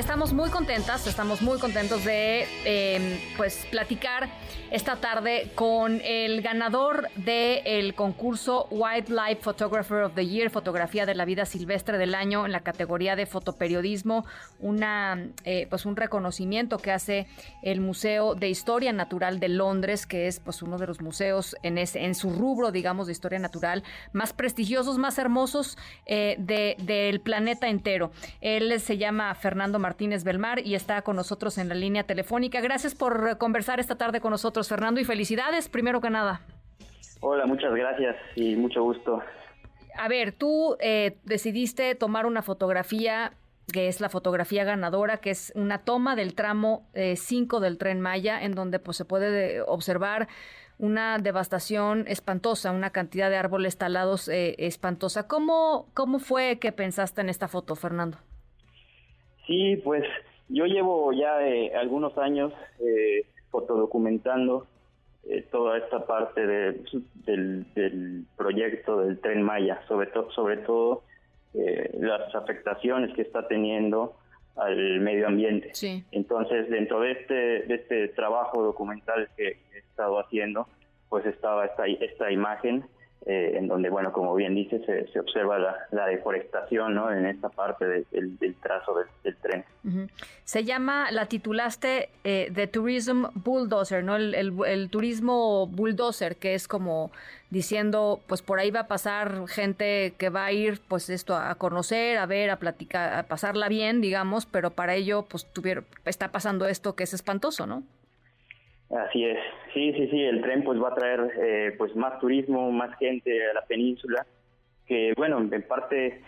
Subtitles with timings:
[0.00, 4.30] Estamos muy contentas, estamos muy contentos de em, pues platicar
[4.70, 11.26] esta tarde con el ganador del concurso Wildlife Photographer of the Year, fotografía de la
[11.26, 14.24] vida silvestre del año en la categoría de fotoperiodismo,
[14.58, 17.26] una eh, pues un reconocimiento que hace
[17.62, 21.76] el Museo de Historia Natural de Londres, que es pues uno de los museos en
[21.76, 25.76] ese en su rubro, digamos, de historia natural más prestigiosos, más hermosos
[26.06, 28.12] eh, del planeta entero.
[28.40, 29.89] Él se llama Fernando Martínez
[30.24, 32.60] Belmar y está con nosotros en la línea telefónica.
[32.60, 36.40] Gracias por conversar esta tarde con nosotros, Fernando, y felicidades, primero que nada.
[37.20, 39.22] Hola, muchas gracias y mucho gusto.
[39.98, 43.32] A ver, tú eh, decidiste tomar una fotografía
[43.70, 48.00] que es la fotografía ganadora, que es una toma del tramo 5 eh, del tren
[48.00, 50.28] Maya, en donde pues, se puede observar
[50.78, 55.28] una devastación espantosa, una cantidad de árboles talados eh, espantosa.
[55.28, 58.18] ¿Cómo, ¿Cómo fue que pensaste en esta foto, Fernando?
[59.50, 60.04] Sí, pues
[60.48, 64.68] yo llevo ya eh, algunos años eh, fotodocumentando
[65.28, 71.02] eh, toda esta parte del, proyecto del tren Maya, sobre, todo sobre todo
[71.54, 74.14] eh, las afectaciones que está teniendo
[74.54, 75.72] al medio ambiente.
[76.12, 80.68] Entonces, dentro de este, de este trabajo documental que he estado haciendo,
[81.08, 82.84] pues estaba esta, esta imagen
[83.26, 84.80] eh, en donde, bueno, como bien dice,
[85.12, 85.58] se, observa
[85.90, 87.12] la, deforestación ¿no?
[87.12, 88.89] en esta parte del trazo del.
[90.44, 94.16] Se llama, la titulaste eh, The Tourism Bulldozer, ¿no?
[94.16, 97.12] El, turismo bulldozer, que es como
[97.50, 101.54] diciendo, pues por ahí va a pasar gente que va a ir, pues esto, a
[101.54, 106.32] conocer, a ver, a platicar, a pasarla bien, digamos, pero para ello, pues tuvieron, está
[106.32, 107.82] pasando esto que es espantoso, ¿no?
[108.90, 109.38] Así es,
[109.72, 113.48] sí, sí, sí, el tren pues va a traer eh, pues más turismo, más gente
[113.48, 114.26] a la península,
[114.86, 116.22] que bueno, en parte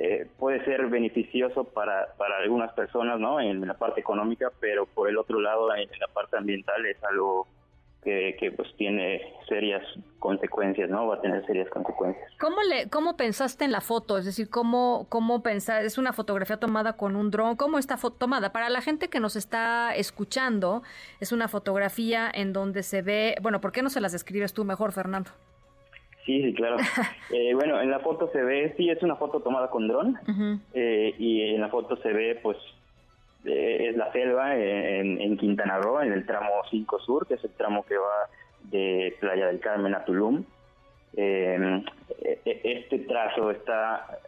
[0.00, 3.40] eh, puede ser beneficioso para, para algunas personas, ¿no?
[3.40, 7.48] En la parte económica, pero por el otro lado, en la parte ambiental es algo
[8.04, 9.82] que, pues tiene serias
[10.18, 11.08] consecuencias, ¿no?
[11.08, 12.30] Va a tener serias consecuencias.
[12.40, 14.16] ¿Cómo le, cómo pensaste en la foto?
[14.18, 15.84] Es decir, ¿cómo, cómo pensar?
[15.84, 17.56] ¿Es una fotografía tomada con un dron?
[17.56, 18.52] ¿Cómo está tomada?
[18.52, 20.82] Para la gente que nos está escuchando,
[21.20, 24.64] es una fotografía en donde se ve, bueno, ¿por qué no se las describes tú
[24.64, 25.30] mejor, Fernando?
[26.28, 26.76] Sí, sí, claro.
[27.32, 30.18] eh, bueno, en la foto se ve, sí, es una foto tomada con dron,
[30.74, 32.58] eh, y en la foto se ve, pues,
[33.46, 37.82] es la selva en, Quintana Roo, en el tramo 5 Sur, que es el tramo
[37.86, 38.28] que va
[38.64, 40.44] de Playa del Carmen a Tulum.
[41.16, 41.82] Em,
[42.20, 44.20] e, e, este trazo está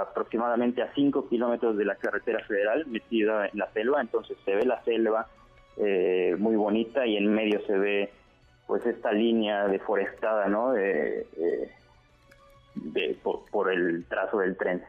[0.00, 4.64] aproximadamente a 5 kilómetros de la carretera federal, metida en la selva, entonces se ve
[4.64, 5.26] la selva
[5.76, 8.10] eh, muy bonita y en medio se ve
[8.72, 10.72] pues esta línea deforestada, ¿no?
[10.72, 11.26] De,
[13.22, 14.82] por, por el trazo del tren.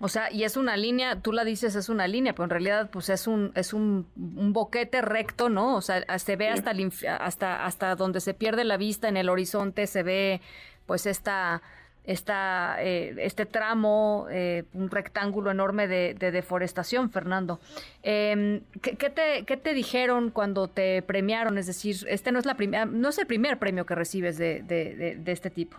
[0.00, 2.90] O sea, y es una línea, tú la dices es una línea, pero en realidad
[2.90, 5.76] pues es un es un, boquete recto, ¿no?
[5.76, 6.72] O sea, se ve hasta
[7.20, 10.40] hasta hasta donde se pierde la vista en el horizonte, se ve
[10.86, 11.62] pues esta
[12.04, 17.60] esta, eh, este tramo, eh, un rectángulo enorme de, deforestación, Fernando.
[18.02, 21.58] Eh, ¿qué, te, ¿qué, te, dijeron cuando te premiaron?
[21.58, 22.54] Es decir, este no es la
[22.86, 25.76] no es el primer premio que recibes de, de este tipo.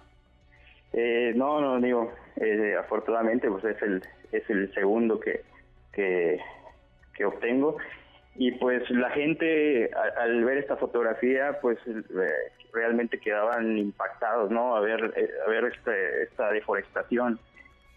[0.93, 5.41] Eh, no, no, digo, eh, afortunadamente pues es el, es el segundo que,
[5.93, 6.39] que,
[7.23, 7.77] obtengo
[8.35, 12.01] y pues la gente al, ver esta fotografía pues eh,
[12.73, 14.75] realmente quedaban impactados, ¿no?
[14.75, 15.03] A ver,
[15.45, 17.39] a ver este, esta deforestación.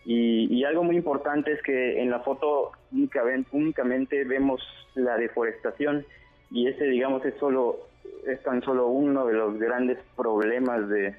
[0.05, 4.61] Y, y, algo muy importante es que en la foto únicamente, únicamente vemos
[4.95, 6.05] la deforestación
[6.51, 7.89] y ese digamos es solo
[8.27, 11.15] es tan solo uno de los grandes problemas de,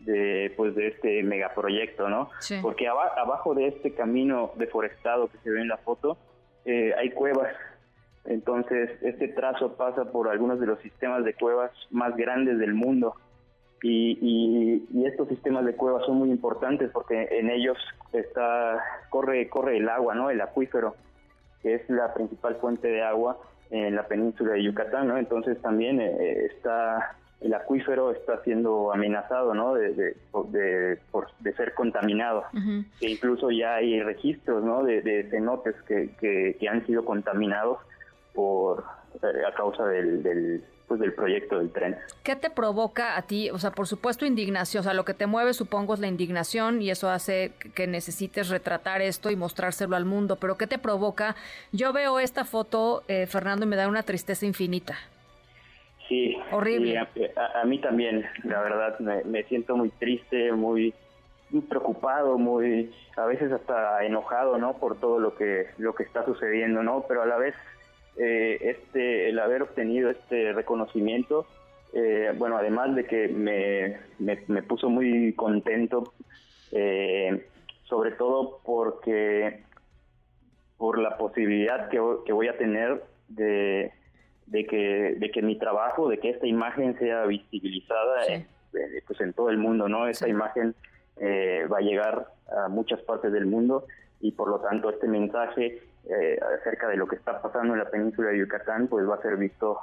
[0.00, 2.30] de pues de este megaproyecto, ¿no?
[2.62, 6.16] Porque abajo de este camino deforestado que se ve en la foto
[6.64, 7.54] eh, hay cuevas.
[8.28, 13.14] Entonces este trazo pasa por algunos de los sistemas de cuevas más grandes del mundo.
[13.82, 14.18] Y,
[14.92, 17.78] y, estos sistemas de cuevas son muy importantes porque en ellos
[18.12, 20.30] está corre corre el agua, ¿no?
[20.30, 20.96] El acuífero,
[21.62, 23.38] que es la principal fuente de agua
[23.70, 25.16] en la península de Yucatán, ¿no?
[25.16, 29.74] Entonces también eh, está el acuífero está siendo amenazado ¿no?
[29.74, 30.16] de, de,
[30.50, 32.44] de, ser contaminado.
[33.00, 34.82] E incluso ya hay registros ¿no?
[34.82, 37.78] de, cenotes que, que, han sido contaminados
[38.38, 38.84] por
[39.20, 41.96] eh, a causa del, del, pues, del proyecto del tren.
[42.22, 43.50] ¿Qué te provoca a ti?
[43.50, 46.80] O sea, por supuesto indignación, o sea, lo que te mueve supongo es la indignación
[46.80, 51.34] y eso hace que necesites retratar esto y mostrárselo al mundo, pero ¿qué te provoca?
[51.72, 54.94] Yo veo esta foto, eh, Fernando, y me da una tristeza infinita.
[56.08, 56.38] Sí.
[56.52, 56.96] Horrible.
[56.96, 60.94] a, mí también, la verdad, me, siento muy triste, muy,
[61.68, 64.74] preocupado, muy, a veces hasta enojado, ¿no?
[64.74, 67.04] Por todo lo que, lo que está sucediendo, ¿no?
[67.08, 67.56] Pero a la vez,
[68.18, 71.46] eh, este, el haber obtenido este reconocimiento,
[71.92, 76.12] eh, bueno, además de que me, me, puso muy contento,
[76.72, 77.46] eh,
[77.84, 79.62] sobre todo porque
[80.76, 83.92] por la posibilidad que, que voy a tener de
[84.50, 89.20] de que, de que mi trabajo, de que esta imagen sea visibilizada en, eh, pues
[89.20, 90.08] en todo el mundo, ¿no?
[90.08, 90.74] Esta imagen
[91.18, 93.84] eh, va a llegar a muchas partes del mundo
[94.20, 97.90] y por lo tanto este mensaje eh, acerca de lo que está pasando en la
[97.90, 99.78] península de Yucatán pues va a ser visto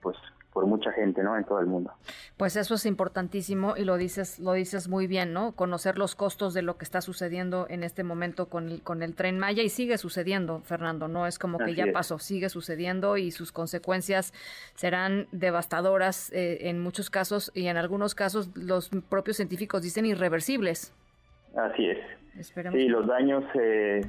[0.00, 0.16] pues
[0.52, 1.36] por mucha gente, ¿no?
[1.36, 1.92] En todo el mundo.
[2.36, 5.52] Pues eso es importantísimo y lo dices, lo dices muy bien, ¿no?
[5.52, 9.14] Conocer los costos de lo que está sucediendo en este momento con el, con el
[9.14, 11.08] tren Maya y sigue sucediendo, Fernando.
[11.08, 14.32] No es como que ya pasó, sigue sucediendo y sus consecuencias
[14.74, 20.92] serán devastadoras eh, en muchos casos y en algunos casos los propios científicos dicen irreversibles.
[21.56, 21.98] Así es.
[22.38, 22.78] Esperemos.
[22.78, 24.02] Sí, los daños eh,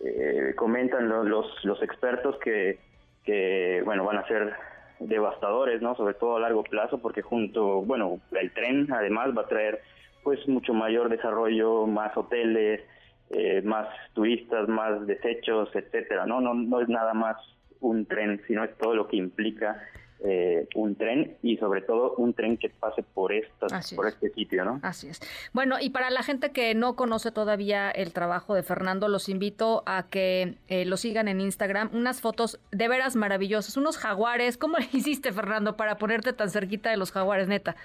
[0.00, 2.78] eh, comentan los, los expertos que,
[3.24, 4.54] que bueno van a ser
[4.98, 5.94] devastadores, ¿no?
[5.94, 9.80] Sobre todo a largo plazo, porque junto, bueno, el tren además va a traer
[10.22, 12.82] pues mucho mayor desarrollo, más hoteles,
[13.30, 16.40] eh, más turistas, más desechos, etcétera, ¿no?
[16.40, 17.36] No, no es nada más
[17.80, 19.82] un tren, sino es todo lo que implica
[20.22, 24.64] eh, un tren y sobre todo un tren que pase por estas, por este sitio,
[24.64, 24.80] ¿no?
[24.82, 25.20] Así es.
[25.52, 29.82] Bueno, y para la gente que no conoce todavía el trabajo de Fernando, los invito
[29.86, 31.90] a que eh, lo sigan en Instagram.
[31.92, 34.56] Unas fotos de veras maravillosas, unos jaguares.
[34.58, 37.76] ¿Cómo le hiciste, Fernando, para ponerte tan cerquita de los jaguares, neta?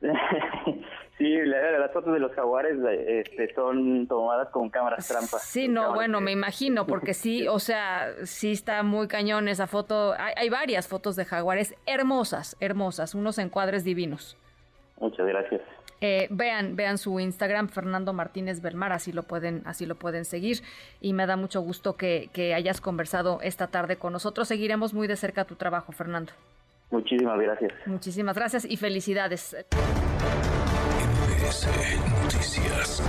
[1.30, 5.42] Sí, las fotos de los jaguares este, son tomadas con cámaras trampas.
[5.44, 10.14] Sí, no, bueno, me imagino, porque sí, o sea, sí está muy cañón esa foto.
[10.18, 14.36] Hay, varias fotos de jaguares hermosas, hermosas, unos encuadres divinos.
[14.98, 15.60] Muchas gracias.
[16.00, 20.58] Eh, vean, vean su Instagram, Fernando Martínez Belmar, así lo pueden, así lo pueden seguir.
[21.00, 24.48] Y me da mucho gusto que, que hayas conversado esta tarde con nosotros.
[24.48, 26.32] Seguiremos muy de cerca tu trabajo, Fernando.
[26.90, 27.72] Muchísimas gracias.
[27.86, 29.54] Muchísimas gracias y felicidades.
[31.50, 33.02] MBS Noticias.